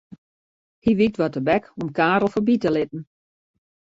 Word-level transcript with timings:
Hy 0.83 0.91
wykt 0.99 1.19
wat 1.19 1.33
tebek 1.35 1.63
om 1.79 1.87
Karel 1.97 2.29
foarby 2.33 2.55
te 2.61 2.69
litten. 2.75 3.01